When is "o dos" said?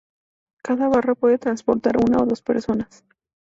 2.23-2.41